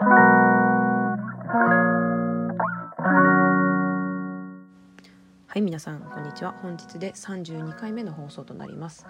[0.00, 0.04] は
[5.56, 6.52] い皆さんこんにちは。
[6.62, 9.06] 本日で32回目の放送となります。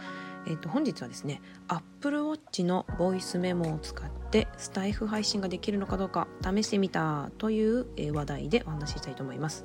[0.46, 9.64] えっ、と本日はですね Apple Watch のボイスメモを使ってスタイフ配信ができるのかどうか試してみたという、え話題でお話ししたいと思います。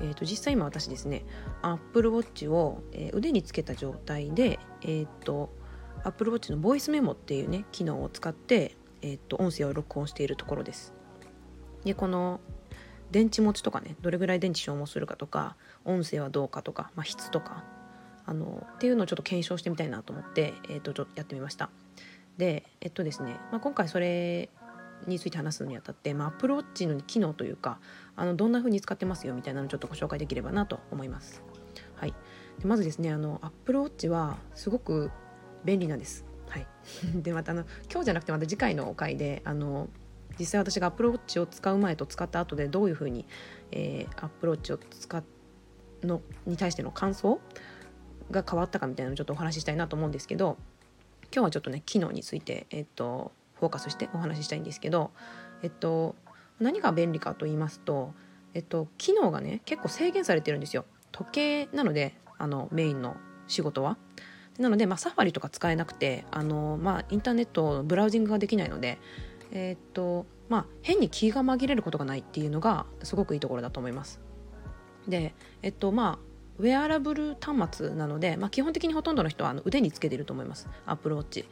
[0.00, 1.24] えーと、実際今私ですね
[1.62, 5.50] Apple Watch を、えー、腕につけた状態で、えーと、
[6.04, 8.76] Apple Watch のボイスメモっていうね機能を使って、
[9.06, 10.92] えーと音声を録音しているところです
[11.84, 12.40] でこの
[13.10, 17.64] 電池持ちとかねどれぐらい電池消耗するかとか音声はどうかとか、まあ、質とか
[18.26, 21.70] あのっていうのをちょっと検証してみたいなと思って、えー、とちょっとやってみました
[22.36, 24.50] でえっとですね、まあ、今回それ
[25.06, 27.78] について話すのにあたって、まあ、アプローチの機能というか
[28.16, 31.42] あのどんな風に使ってますよみたいなのをちょっとご紹介できればなと思います。
[31.96, 32.14] はい、
[32.58, 35.10] でまずですねあのアップルウォッチはすごく
[35.64, 36.24] 便利なんです。
[36.56, 36.66] はい、
[37.22, 39.88] でまたあの今日じゃなくてまた次回の回であの
[40.38, 43.26] 実際私がアプルウォッチを使う前と使った後でどういうふうに、
[43.72, 45.22] えー、アプルウォッチを使
[46.02, 47.40] のに対しての感想
[48.30, 50.56] が変わったかみたいなのをちょっとお話ししたいなと思うんですけど
[51.32, 55.10] 今日はちょっとね機能について、えっと、フォーカスしてお話ししたいんですけど、
[55.62, 56.16] えっと、
[56.60, 58.12] 何が便利かと言いますと、
[58.54, 60.84] えっと、機能がね結構制限されてるんですよ。
[61.12, 63.16] 時計なのであのメインの
[63.48, 63.96] 仕事は。
[64.58, 68.98] なので、まあ、サファリとか使えなくてあの、まあ、インターネットブラウジングができないので
[69.52, 74.20] えー、っとまあ変に気が紛れることがないっていうのがすごくいいところだと思います。
[75.08, 76.26] でえっとまあ
[76.58, 81.44] ウェアラブル端末なので、まあ、基本的にほとんどの人はあの腕につけていると思います Apple Watch。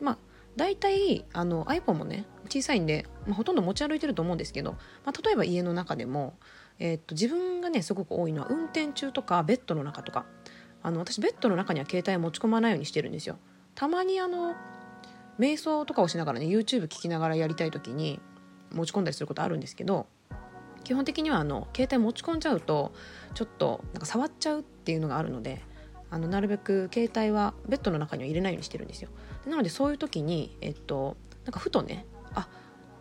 [0.00, 0.18] まあ
[0.54, 4.72] 大体あの iPhone もね小さいんで、まあ、ほとんど持ち歩いてると思うんですけど、
[5.04, 6.34] まあ、例えば家の中でも、
[6.78, 10.26] え、っと自分がねすごく多いのは運転中とかベッドの中とか
[10.82, 13.38] あの私ベッドの中には携帯を持ち込まないようにしてるんですよ。
[13.74, 14.54] たまにあの
[15.38, 18.20] 瞑想とかをしながらね YouTube 聞きながらやりたい時に
[18.70, 20.06] 持ち込んだりすることあるんですけど
[20.84, 22.92] 基本的にはあの携帯持ち込んじゃうと
[23.34, 25.62] ちょっとなんか触っちゃうっていうのがあるので
[26.10, 29.08] あのなるべく携帯はベッドの中には入れないようにしてるんですよ
[29.46, 32.04] なのでそういう時にえっとなんかふとね
[32.34, 32.48] あ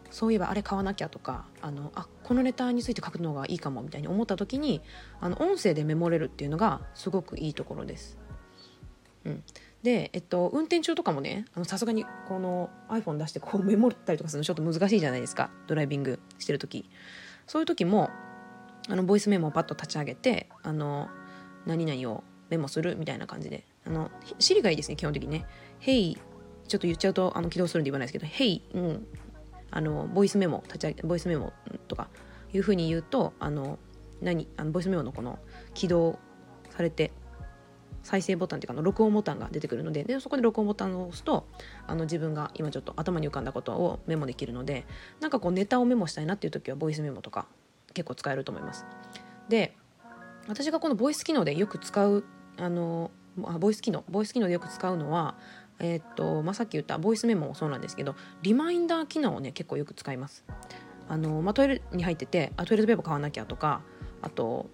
[0.09, 4.79] そういえばあれ買わなきゃとかあのあこのネタについて書くのがいいかもみたいに思った時に
[5.19, 8.17] あの音声でメモれるっていうのがすごくいいところです。
[9.25, 9.43] うん、
[9.83, 15.51] で、えっと、運転中とかもねさすがにこの iPhone 出してこうメモったりとかするのちょっと難しいじゃないですか。
[15.67, 16.89] ドライビングしてる時。
[17.47, 18.09] そういう時も
[18.87, 21.09] あのボイスメモをパッと立ち上げてあの
[21.65, 23.65] 何々をメモするみたいな感じで。
[23.85, 24.09] あの
[24.39, 25.45] Siri がいいですね基本的にね
[25.83, 26.17] 「Hey」
[26.69, 29.07] ちょっと言っちゃうとあの起動するんで言わないですけど「Hey」うん、
[29.71, 31.53] あのボイスメモ立ち上げボイスメモ
[31.87, 32.09] とか
[32.53, 33.79] いうふうに言うとあの
[34.21, 35.39] 何あのボイスメモのこの
[35.73, 36.19] 起動
[36.69, 37.11] されて
[38.03, 41.47] 再生ボタンっていうかの録音ボタンが出てくるのででそこで録音ボタンを押すと
[41.87, 44.85] あの自分が今ちょっと頭に浮かんだことをメモできるので
[45.19, 47.47] なんかこうネタをメモしたいなっていう時はボイスメモとか
[47.93, 48.85] 結構使えると思います。
[49.49, 49.75] で
[50.47, 52.23] 私がこのボイス機能でよく使う
[52.57, 55.35] あのボイス機能ボイス機能でよく使うのは
[55.81, 60.45] えー、っとまあ、さっき言ったボイスメモもそうなんですけどリマインダー機能をね結構よく使います。
[61.09, 63.81] あのまあ、トイレに入っててあトイレットペーパー買わなきゃとか
[64.21, 64.69] あと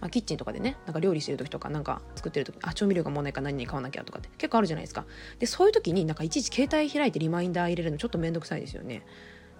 [0.00, 5.04] まあ、キッチンとかでねなんか料理してる時とかなんか作ってる時あ調味料がもうないから何に買わなきゃとかって結構あるじゃないですか
[5.38, 9.04] でそういう時になんかいちいち携帯開いてリマインダー入れるのちょっと面倒くさいですよね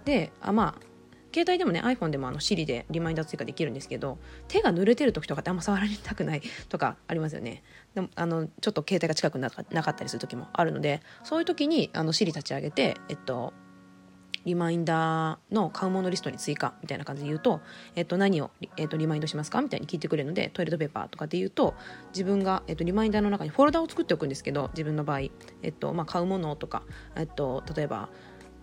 [0.04, 0.87] であまあ
[1.38, 4.18] 携帯でもね iPhone でもあの Siri でリマインダー追加できるんですけど
[4.48, 7.62] 手が濡れてる時とかってあんま触られたくない とかありますよね。
[7.94, 13.52] でもあのちょっと携帯が近くなかったりする時もあるのでそういう時にあの Siri 立ち上げてえっと
[14.44, 17.60] リマインダーの買うものリストに追加みたいな感じで言うと、
[17.96, 19.60] えっと、何を、えっと、リマインドしますか？
[19.60, 21.74] みたいに聞いてくれるのでトイレットペーパーとかで言うと
[22.12, 26.82] 自分が、えっと、リマインダーの中にフォルダを作っておくんですけど自分の場合、えっとまあ、買うものとか、
[27.16, 28.08] えっと、例えば、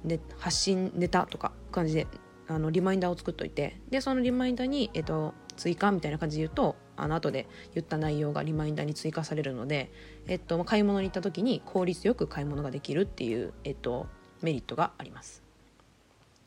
[0.03, 2.07] ね、発信ネタとか感じで
[2.47, 9.91] あのリマインダーを作っといてでそのリマインダーに、えっと、追加みたいな感じで言うとあの後で言った内容がリマインダーに追加されるので、
[10.27, 14.07] えっと、買い物に行った時に効率よく買い物ができるっていう、えっと、
[14.41, 15.43] メリットがあります。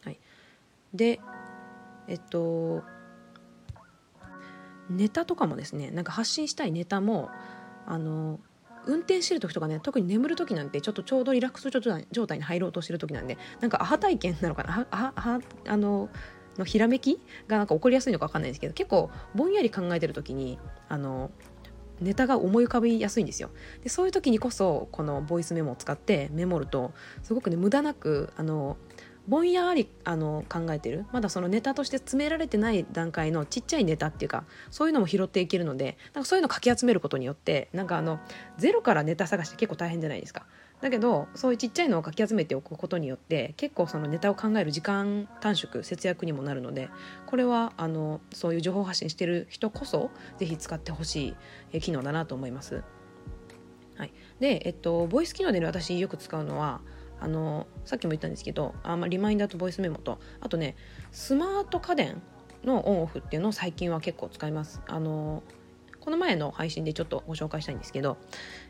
[0.04, 0.18] はい
[0.94, 1.20] で
[2.06, 2.82] えっと
[4.88, 7.28] ネタとかもですねなんか発信したいネタも
[7.86, 8.40] あの
[8.88, 11.68] 運転してる時とかね特に眠る時なんてちょっとちょうどリラックス
[12.10, 14.86] 状態に入ろうとしてる時なんでなんかアハ体験なのかな？
[14.90, 16.08] アハあの
[16.56, 20.58] のひらめきがなんか起こりやすいのか分かんないんですけど結構ぼんやり考えてる時に
[20.88, 21.30] あの
[22.00, 23.50] ネタが思い浮かびやすいんですよ。
[23.82, 26.92] でそういう時にこそこのボイスメモを使ってメモると
[27.22, 28.76] すごくね無駄なくあの
[29.28, 31.04] ぼんやりあの考えてる？
[31.12, 38.18] まだそのネタとして詰められてない段階のちっちゃいネタっていうかそういうのも拾っていけるのでなんかそういうのをかき集めることによってなんかあの
[38.56, 40.46] ゼロからネタ探して結構大変じゃないですか。
[40.80, 46.88] だけどそういうちっちゃいのをかき集めておくことによって結構そのネタを考える時間短縮節約にもなるので
[47.26, 51.34] これはあのそういう情報発信してる人こそ是非使ってほし
[51.72, 52.82] い機能だなと思います。
[53.96, 56.80] はい、で、えっと、ボイス機能で、ね、私よく使うのは
[57.20, 60.76] あのさっきも言ったんですけどあ、まあ、リマインダーとボイスメモとあとね
[61.10, 62.22] スマート家電
[62.64, 64.80] のオンオフっていうのを最近は結構使います。
[64.88, 65.42] あの
[66.00, 68.16] この前の配信でちょっとご紹介したいんですけど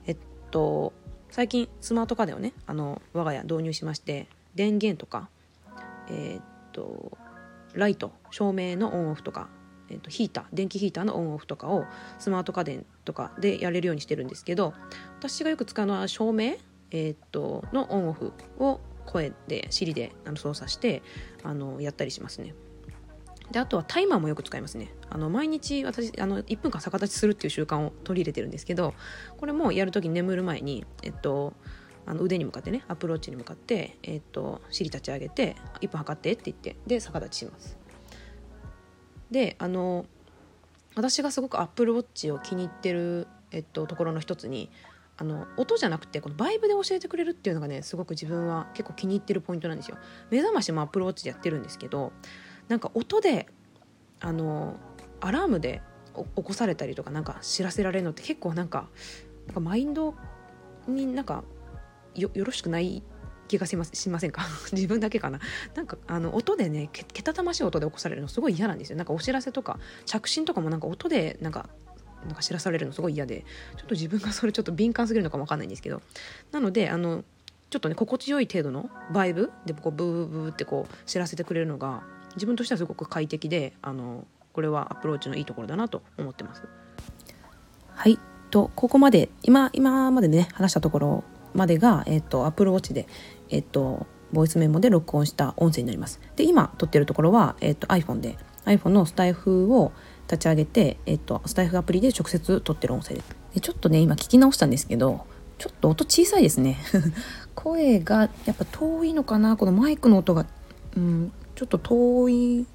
[0.06, 0.16] えっ
[0.50, 0.92] と
[1.30, 5.28] 最近スマート家電をねあの我が家導入しまして電源とか
[6.10, 7.16] え、っと
[7.74, 9.48] ライト照明のオンオフとか、
[9.90, 11.84] え、っとヒーター電気ヒーターのオンオフとかを
[12.18, 14.74] スマート家電とかでやれるようにしてるんですけど
[15.18, 16.54] 私がよく使うのは照明、
[16.90, 21.02] えー、っとのオンオフを声で Siri であの操作して
[21.42, 22.54] あのやったりしますね。
[23.50, 28.92] であとはタイマーもよく使いますねあの毎日私あの1分間逆立ちするっていう習慣を取り入れてるんですけど
[29.38, 31.54] これもやるときに眠る前にえっと
[32.04, 37.76] あの腕に向かってねアプローチに向かって、えっと、尻立ち上げて1分測ってって言ってで逆立ちします
[39.30, 40.06] であの
[40.94, 44.70] 私がすごくアップルウォッチを気に入ってる、えっと、ところの一つに
[45.20, 49.98] あの音じゃなくてこのバイブで教えてくれるっていうのがねすごく自分は結構気に入ってるポイントなんですよ。
[50.30, 52.12] 目覚ましもアプルウォッチでやってるんですけど
[52.68, 53.48] なんか音で
[54.20, 54.76] あの
[55.20, 55.82] アラームで
[56.14, 58.88] 起こされたりとかなんか知らせられるのって結構なんか
[59.46, 60.14] なんかマインド
[60.86, 61.42] になんか
[62.14, 63.02] よろしくない
[63.48, 64.42] 気がしましませんか？
[64.72, 65.40] 自分だけかな？
[65.74, 68.98] なんかあの音でねけけたたましい音で起こされるのすごい嫌なんですよ。
[68.98, 71.68] なんかお知らせとか着信とかもなんか音でなんか
[72.26, 73.44] なんか知らされるのすごい嫌で
[73.76, 76.02] ちょっと自分がそれちょっと敏感すぎるのかもわかんないんですけど
[76.52, 77.24] なのであの
[77.70, 82.02] ちょっとね心地よい程度のバイブでこうブーブーってこう知らせてくれるのが
[82.34, 86.62] 自分としてはすごく快適であのこれはアプローチのいいところだなと思ってます。
[87.94, 88.18] はい
[88.50, 91.24] とここまで今今までね話したところ
[91.54, 93.06] までが、えっと、アプローチで、
[93.50, 96.20] えっと、ボイスメモで録音した音声になります。
[96.36, 99.92] で今撮ってるところは、えっと、iPhone で iPhone のスタイフを
[100.30, 103.36] 立ち上げて、えっと、スタイフアプリで直接撮ってる音声です。
[103.54, 105.26] でちょっとね今聞き直したんですけど
[105.56, 106.78] ちょっと音小さいですね
[107.56, 109.56] 声がやっぱ遠いのかな？
[109.56, 110.46] このマイクの音が、
[110.96, 112.66] うん、ちょっと遠い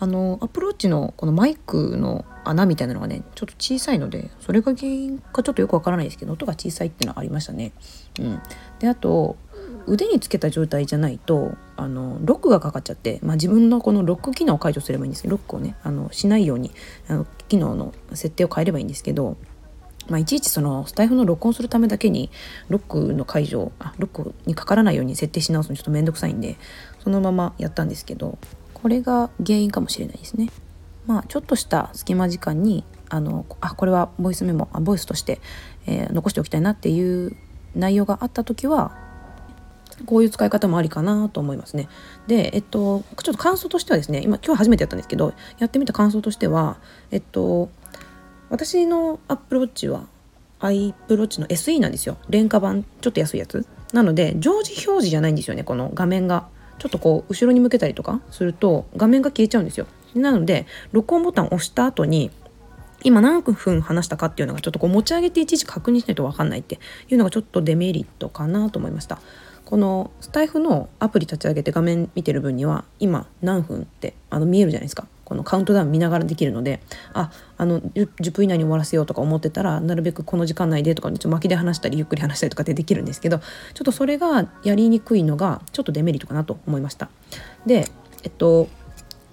[0.00, 7.72] あのアプローチのこのマイクの穴みたいなのがねちょっと小さいのでそれが原因かちょっとよくわからないですけど音が小さいっていうのはありましたね。
[8.18, 8.40] うん、
[8.80, 9.36] であと
[9.86, 16.70] 腕につけた状態じゃないとあのロックがかかっちゃって、まあ、自分のこのロック機能を解除すればいいんですけどロックをねあのしないように
[17.08, 19.36] あの機能の設定を変えればいいんですけど
[20.08, 22.30] まあ、いちいちそのスタイフの録音するためだけに
[22.68, 26.56] ロックの解除あロックにかからないように設定し直すのちょっと面倒くさいんで
[27.02, 28.38] そのままやったんですけど
[28.74, 30.50] これが原因かもしれないですね。
[31.06, 35.40] まあ、ちょっとした隙間時間にあのあこれはボイスメモあボイスとして、
[35.86, 37.36] えー、残しておきたいなっていう
[37.74, 38.96] 内容があった時は
[40.06, 41.88] こういう使い方もありかなと思いますね。
[42.26, 46.78] で、えっと、ちょっと感想としてはですね今今日初めてやったんですけどやってみた感想としては
[47.10, 47.70] えっと
[48.50, 50.06] 私のアップローチは
[50.60, 52.16] アイプローチの SE なんですよ。
[52.28, 53.66] 廉価版ちょっと安いやつ。
[53.92, 56.48] なので常時表示じゃないんですよねこの画面が。
[56.78, 59.86] ちょっとこう後ろに向けたりとかすると画面が消えちゃうんですよ。
[60.14, 62.32] なので録音ボタンを押した後に
[63.04, 69.20] 今何分話したかっていうのがちょっとこう持ち上げていちいち確認しないと分かんないっていうのがちょっとデメリットかなと思いました。
[69.64, 76.80] このスタイフのアプリ立ち上げて画面見てる分には今何分ってあの見えるじゃないですかこのカウントダウン見ながらできるので
[77.14, 83.46] ああの 10, 分以内に終わらせようとか思ってたらなるべくこの時間内でとかちょっと巻きで話したりゆっくり話したりとかでできるんですけどちょ
[83.82, 87.08] っとそれがやりにくいのがちょっとデメリットかなと思いました。
[87.64, 87.88] で
[88.22, 88.68] えっと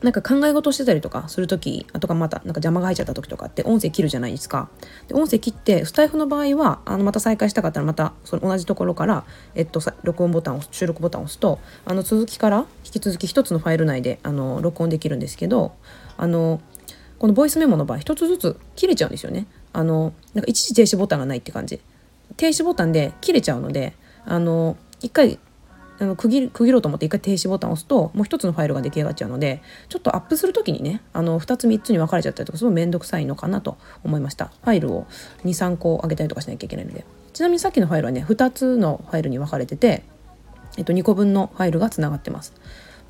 [0.01, 4.70] なんか考え事してたりとかする時とかまたなんか邪魔が入っちゃった時とかって音声切るじゃないですか。
[5.08, 15.74] で音声切ってスタイフの場合はあのまた再開したかったらまたその同じところから、えっと、録音ボタンを収録ボタンを押すとあの続きから引き続き一つのファイル内であの録音できるんですけど
[16.17, 16.62] あの
[17.20, 19.46] このボイスメモの場合一つずつ切れちゃうんですよね。
[19.74, 21.79] あのなんか一時停止ボタンがないって感じ。
[22.38, 23.93] 停止ボタンで切れちゃうので
[24.25, 25.38] あの一回
[26.01, 34.46] あの区切区切ろうと思って一回停止ボタンを押すともう一つのファイルが出来上がっちゃうのでちょっとアップする時にねあの2つ3つに分かれちゃったりとかすごい面倒くさいのかなと思いました。
[34.46, 35.05] ファイルを
[35.46, 37.05] 23個上げたりとかしなきゃいけないので。
[37.34, 40.03] ちなみにさっきのファイルはね2つのファイルに分かれてて、
[40.77, 42.53] えっと、2個分のファイルがつながってます。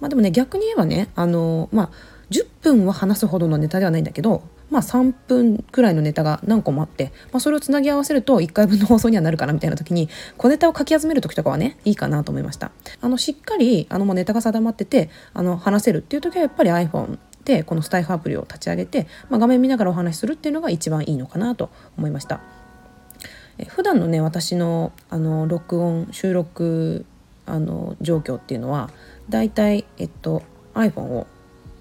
[0.02, 1.90] まあでもね逆に言えばねあのまあ
[2.30, 12.72] 10分は話すほどのネタではないんだけどまあ、3分くらいのネタが何個もあって、まあ、それをつなぎ合わせると1回分の放送にはなるかなみたいな時に小ネタを書き集める時とかはねいいかなと思いました。
[13.02, 22.40] あのしっかりあのもうネタが定まっててあの話せるっていう時はやっぱり iPhone でこのスタイフアプリを立ち上げて、まあ、画面見ながらお話しするっていうのが一番いいのかなと思いました。
[23.58, 27.06] え普段のね私のあの録音収録
[27.46, 28.90] あの状況っていうのは
[29.30, 31.28] だいたい、えっと、iPhone を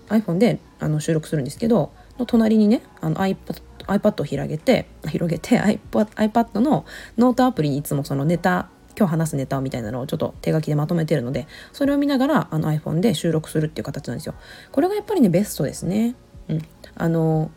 [0.09, 6.85] iPhone であの収録するんですけどの隣にねあの iPad, iPad を広げて広げて iPad, iPad の
[7.19, 14.35] ノートアプリにいつもそのネタ今日話すネタみたいなのをちょっと手書きでまとめてるのでそれを見ながらあの iPhone で収録するっていう形なんですよ。
[14.73, 16.15] これがやっぱりねベストですね。
[16.49, 16.63] うん、
[16.95, 17.51] あの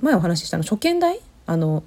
[0.00, 1.20] 前お話ししたの初見台？
[1.46, 1.84] あの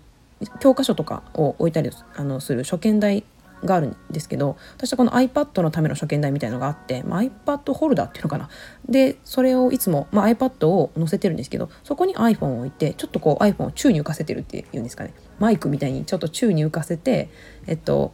[0.60, 3.24] 教科書とかを置いたりあのする初見台
[3.66, 8.50] があるんですけど私はこの iPad のための初見台みたいのがあって、まあ、iPad ホルダーっていうのかな
[8.88, 17.30] でそれをいつも、まあ、iPad を載せてるんですけどそこに iPhone を置いてちょっとこう iPhone を宙に浮かせてるっていうんですかねマイクみたいにちょっと宙に浮かせて
[17.68, 18.14] えっと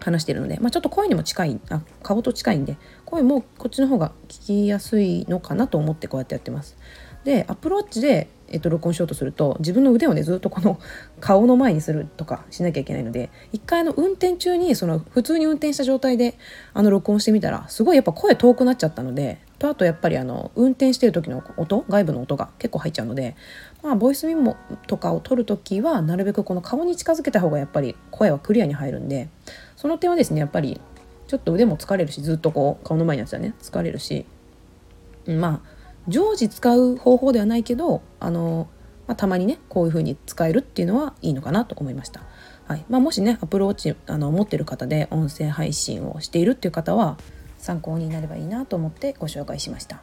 [0.00, 6.76] 話してるので、まあ、ちょっと声にも近いあ顔と近いんで声もこっちの方が聞きやすいのかなと思ってこうやってやってます。
[7.24, 10.78] でアプローチで、えっと、録音しようとすると自分の腕をねずっとこの
[11.20, 16.36] 顔の前にするとかしなきゃいけないので一回の運転中にその普通に運転した状態で
[16.74, 23.36] あの録音してみたらすごいやっぱ声遠くなっちゃったのでとあとやっぱりあの運転してる時の音外部の音が結構入っちゃうので
[23.82, 29.28] まあボイスメモとかを取る時はなるべくこの顔に近づけた方がやっぱり声はクリアに入るんで
[29.76, 30.80] その点はですねやっぱり
[31.28, 34.24] ちょっと腕も疲れるしずっとこう顔の前にやつはね疲れるし
[35.26, 38.68] まあ常時使う方法ではないけどあの、
[39.06, 42.22] まあ、たまにねこういう風に使えるっていうのはいいのかなと思いました。
[42.66, 47.18] はいまあ、もしねアプローチあの持ってる方で音声配信をしているっていう方は
[47.58, 50.02] 参考になればいいなと思ってご紹介しました。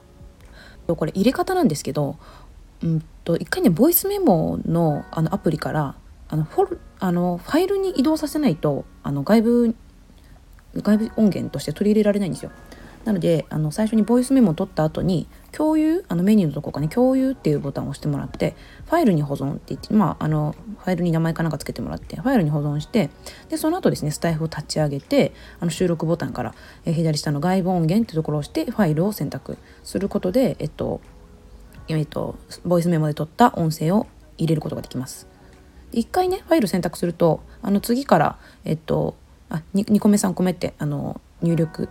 [0.88, 2.18] これ入れ方なんですけど、
[2.82, 5.96] うんと一回ねボイスメモのあのアプリから
[6.30, 9.76] あのフォルあのファイルに移動させないとあの外部
[10.76, 12.52] 外部音源として取り入れられないんですよ。
[13.08, 18.54] なのであの最初にボイスメモを取った後に共有あのメニューのとこかね共有っていうボタンを押してもらって
[18.86, 23.10] ファイルに保存って言ってまああのファイルに名前かなんかつけてもらってファイルに保存して
[23.48, 31.00] でその後ですねスタイフを立ち上げてあの収録ボタンから、え左下の外部音源っていうところを押してファイルを選択することでえっと
[31.88, 32.36] えっと
[32.66, 34.06] ボイスメモで取った音声を
[34.38, 35.30] 入れることができます。
[35.94, 39.16] 1回ねファイル選択するとあの次からえっと
[39.48, 41.88] あ 2, 2個目3個目ってあの入力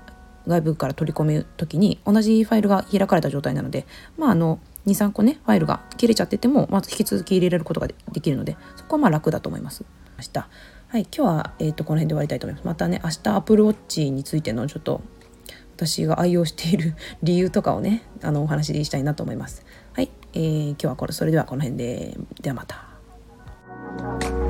[0.47, 3.87] 外部から取り込む時に同じファイルが開かれた状態なので
[4.17, 9.85] まああの23個ねファイルが切れちゃっててもまず引き続き入れられることができるのでそこはまあ楽だと思います。
[10.19, 10.49] 明日
[10.89, 12.65] はい、今日は、えーと、この辺で終わりたいと思います。
[12.65, 15.03] またね明日アプルウォッチについてのちょっと
[15.77, 19.67] 私が愛用している 理由とかをねあのお話ししたいなと思います。
[19.93, 24.46] はい、えー、今日はこれそれではこの辺でではまた。